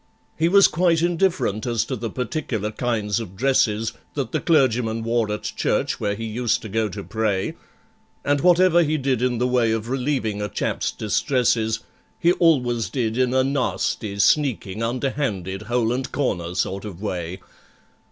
[0.35, 5.31] He was quite indifferent as to the particular kinds of dresses That the clergyman wore
[5.31, 7.53] at church where he used to go to pray,
[8.25, 11.81] And whatever he did in the way of relieving a chap's distresses,
[12.17, 17.39] He always did in a nasty, sneaking, underhanded, hole and corner sort of way.